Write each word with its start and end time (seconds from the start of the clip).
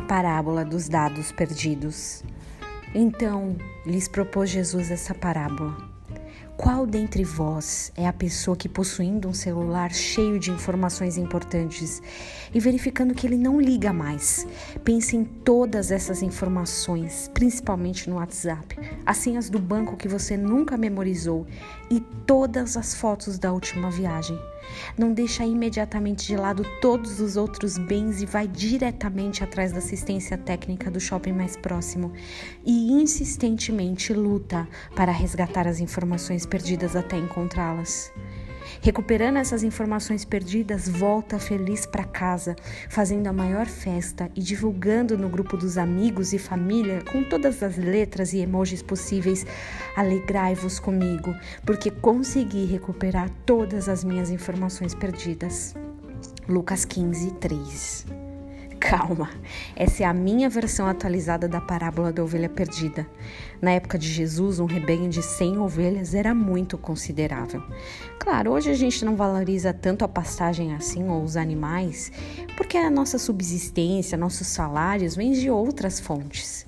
parábola 0.00 0.64
dos 0.64 0.88
dados 0.88 1.32
perdidos. 1.32 2.22
Então 2.94 3.56
lhes 3.84 4.08
propôs 4.08 4.50
Jesus 4.50 4.90
essa 4.90 5.14
parábola. 5.14 5.96
Qual 6.56 6.86
dentre 6.86 7.22
vós 7.22 7.92
é 7.94 8.06
a 8.08 8.12
pessoa 8.12 8.56
que, 8.56 8.66
possuindo 8.66 9.28
um 9.28 9.34
celular 9.34 9.92
cheio 9.92 10.38
de 10.38 10.50
informações 10.50 11.18
importantes 11.18 12.00
e 12.52 12.58
verificando 12.58 13.14
que 13.14 13.26
ele 13.26 13.36
não 13.36 13.60
liga 13.60 13.92
mais, 13.92 14.46
pensa 14.82 15.16
em 15.16 15.24
todas 15.24 15.90
essas 15.90 16.22
informações, 16.22 17.30
principalmente 17.34 18.08
no 18.08 18.16
WhatsApp, 18.16 18.74
as 19.04 19.18
senhas 19.18 19.50
do 19.50 19.58
banco 19.58 19.98
que 19.98 20.08
você 20.08 20.34
nunca 20.34 20.78
memorizou 20.78 21.46
e 21.90 22.00
todas 22.00 22.78
as 22.78 22.94
fotos 22.94 23.38
da 23.38 23.52
última 23.52 23.90
viagem? 23.90 24.38
Não 24.96 25.12
deixa 25.12 25.44
imediatamente 25.44 26.26
de 26.26 26.36
lado 26.36 26.64
todos 26.80 27.20
os 27.20 27.36
outros 27.36 27.78
bens 27.78 28.22
e 28.22 28.26
vai 28.26 28.48
diretamente 28.48 29.44
atrás 29.44 29.72
da 29.72 29.78
assistência 29.78 30.36
técnica 30.36 30.90
do 30.90 31.00
shopping 31.00 31.32
mais 31.32 31.56
próximo 31.56 32.12
e 32.64 32.92
insistentemente 32.92 34.12
luta 34.12 34.68
para 34.94 35.12
resgatar 35.12 35.66
as 35.66 35.80
informações 35.80 36.46
perdidas 36.46 36.96
até 36.96 37.16
encontrá-las. 37.16 38.12
Recuperando 38.80 39.36
essas 39.36 39.62
informações 39.62 40.24
perdidas, 40.24 40.88
volta 40.88 41.38
feliz 41.38 41.86
para 41.86 42.04
casa, 42.04 42.56
fazendo 42.88 43.26
a 43.26 43.32
maior 43.32 43.66
festa 43.66 44.30
e 44.34 44.42
divulgando 44.42 45.16
no 45.16 45.28
grupo 45.28 45.56
dos 45.56 45.78
amigos 45.78 46.32
e 46.32 46.38
família, 46.38 47.02
com 47.10 47.22
todas 47.22 47.62
as 47.62 47.76
letras 47.76 48.32
e 48.32 48.38
emojis 48.38 48.82
possíveis: 48.82 49.46
Alegrai-vos 49.96 50.78
comigo, 50.78 51.34
porque 51.64 51.90
consegui 51.90 52.64
recuperar 52.64 53.30
todas 53.44 53.88
as 53.88 54.04
minhas 54.04 54.30
informações 54.30 54.94
perdidas. 54.94 55.74
Lucas 56.48 56.84
15, 56.84 57.32
3 57.32 58.25
Calma, 58.80 59.30
essa 59.74 60.02
é 60.02 60.06
a 60.06 60.12
minha 60.12 60.48
versão 60.48 60.86
atualizada 60.86 61.48
da 61.48 61.60
parábola 61.60 62.12
da 62.12 62.22
ovelha 62.22 62.48
perdida. 62.48 63.06
Na 63.60 63.70
época 63.72 63.98
de 63.98 64.08
Jesus, 64.08 64.60
um 64.60 64.66
rebanho 64.66 65.08
de 65.08 65.22
100 65.22 65.58
ovelhas 65.58 66.14
era 66.14 66.34
muito 66.34 66.76
considerável. 66.76 67.62
Claro, 68.18 68.52
hoje 68.52 68.70
a 68.70 68.74
gente 68.74 69.04
não 69.04 69.16
valoriza 69.16 69.72
tanto 69.72 70.04
a 70.04 70.08
pastagem 70.08 70.74
assim 70.74 71.08
ou 71.08 71.22
os 71.22 71.36
animais, 71.36 72.12
porque 72.56 72.76
a 72.76 72.90
nossa 72.90 73.18
subsistência, 73.18 74.18
nossos 74.18 74.46
salários 74.46 75.16
vêm 75.16 75.32
de 75.32 75.50
outras 75.50 75.98
fontes. 75.98 76.66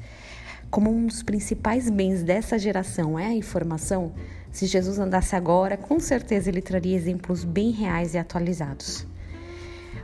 Como 0.71 0.91
um 0.91 1.07
dos 1.07 1.23
principais 1.23 1.89
bens 1.89 2.23
dessa 2.23 2.59
geração 2.59 3.19
é 3.19 3.27
a 3.27 3.35
informação, 3.35 4.13
se 4.51 4.67
Jesus 4.67 4.99
andasse 4.99 5.37
agora, 5.37 5.77
com 5.77 6.01
certeza 6.01 6.49
ele 6.49 6.63
traria 6.63 6.97
exemplos 6.97 7.45
bem 7.45 7.71
reais 7.71 8.15
e 8.15 8.19
atualizados. 8.19 9.07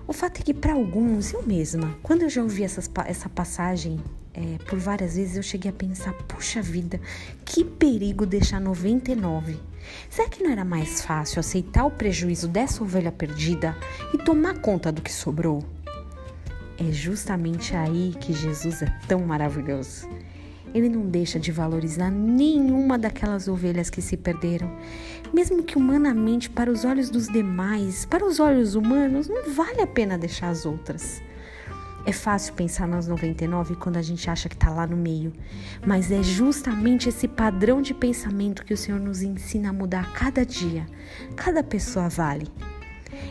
O 0.06 0.12
fato 0.12 0.41
é 0.41 0.42
que, 0.42 0.52
para 0.52 0.74
alguns, 0.74 1.33
eu 1.33 1.42
mesma, 1.42 1.97
quando 2.02 2.22
eu 2.22 2.28
já 2.28 2.42
ouvi 2.42 2.62
essas, 2.62 2.91
essa 3.06 3.28
passagem 3.28 3.98
é, 4.34 4.58
por 4.64 4.78
várias 4.78 5.16
vezes, 5.16 5.36
eu 5.36 5.42
cheguei 5.42 5.70
a 5.70 5.74
pensar: 5.74 6.12
puxa 6.28 6.60
vida, 6.60 7.00
que 7.44 7.64
perigo 7.64 8.27
deixar 8.27 8.60
99. 8.60 9.58
Será 10.10 10.28
que 10.28 10.42
não 10.42 10.50
era 10.50 10.64
mais 10.64 11.02
fácil 11.02 11.41
aceitar 11.41 11.84
o 11.86 11.91
prejuízo 11.91 12.48
dessa 12.48 12.82
ovelha 12.82 13.12
perdida 13.12 13.77
e 14.12 14.19
tomar 14.19 14.58
conta 14.58 14.91
do 14.91 15.00
que 15.00 15.12
sobrou? 15.12 15.64
É 16.78 16.91
justamente 16.91 17.75
aí 17.77 18.14
que 18.20 18.32
Jesus 18.32 18.82
é 18.82 19.00
tão 19.06 19.20
maravilhoso. 19.20 20.08
Ele 20.75 20.89
não 20.89 21.06
deixa 21.06 21.39
de 21.39 21.53
valorizar 21.53 22.11
nenhuma 22.11 22.98
daquelas 22.98 23.47
ovelhas 23.47 23.89
que 23.89 24.03
se 24.03 24.17
perderam. 24.17 24.70
Mesmo 25.33 25.62
que 25.62 25.78
humanamente, 25.78 26.50
para 26.50 26.70
os 26.70 26.84
olhos 26.84 27.08
dos 27.08 27.28
demais, 27.28 28.05
para 28.05 28.27
os 28.27 28.41
olhos 28.41 28.75
humanos, 28.75 29.28
não 29.28 29.55
vale 29.55 29.81
a 29.81 29.86
pena 29.86 30.19
deixar 30.19 30.48
as 30.48 30.66
outras. 30.66 31.22
É 32.06 32.12
fácil 32.12 32.53
pensar 32.53 32.86
nas 32.86 33.08
99 33.08 33.77
quando 33.77 33.97
a 33.97 34.03
gente 34.03 34.28
acha 34.28 34.48
que 34.48 34.54
está 34.54 34.69
lá 34.69 34.87
no 34.87 34.97
meio, 34.97 35.32
mas 35.87 36.10
é 36.10 36.22
justamente 36.22 37.09
esse 37.09 37.27
padrão 37.27 37.81
de 37.81 37.94
pensamento 37.94 38.65
que 38.65 38.75
o 38.75 38.77
Senhor 38.77 39.00
nos 39.00 39.22
ensina 39.22 39.71
a 39.71 39.72
mudar 39.72 40.12
cada 40.12 40.44
dia. 40.44 40.87
Cada 41.34 41.62
pessoa 41.62 42.10
vale. 42.10 42.48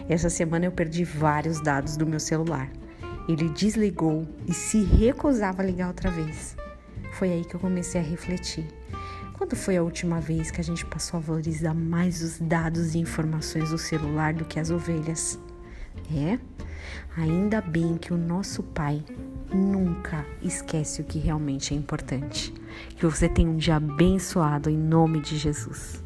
Essa 0.10 0.30
semana 0.30 0.66
eu 0.66 0.72
perdi 0.72 1.04
vários 1.04 1.62
dados 1.62 1.96
do 1.96 2.08
meu 2.08 2.20
celular. 2.20 2.72
Ele 3.28 3.48
desligou 3.50 4.28
e 4.48 4.54
se 4.54 4.82
recusava 4.82 5.62
a 5.62 5.66
ligar 5.66 5.88
outra 5.90 6.10
vez. 6.10 6.56
Foi 7.14 7.32
aí 7.32 7.46
que 7.46 7.56
eu 7.56 7.60
comecei 7.60 8.02
a 8.02 8.04
refletir. 8.04 8.66
Quando 9.34 9.56
foi 9.56 9.78
a 9.78 9.84
última 9.84 10.20
vez 10.20 10.52
que 10.52 10.62
a 10.62 10.64
gente 10.64 10.86
passou 10.86 11.18
a 11.18 11.22
valorizar 11.22 11.74
mais 11.74 12.22
os 12.22 12.40
dados 12.40 12.96
e 12.96 13.00
informações 13.00 13.70
do 13.70 13.78
celular 13.78 14.34
do 14.34 14.46
que 14.46 14.60
as 14.60 14.72
ovelhas? 14.72 15.40
É? 16.14 16.40
Ainda 17.16 17.62
bem 17.62 17.98
que 17.98 18.14
o 18.14 18.18
nosso 18.18 18.64
Pai 18.64 19.04
nunca 19.54 20.26
esquece 20.42 21.02
o 21.02 21.06
que 21.06 21.20
realmente 21.20 21.74
é 21.74 21.78
importante. 21.78 22.54
Que 22.98 23.06
você 23.06 23.30
tenha 23.30 23.50
um 23.50 23.58
dia 23.58 23.76
abençoado 23.76 24.70
em 24.70 24.78
nome 24.78 25.22
de 25.22 25.38
Jesus. 25.38 26.03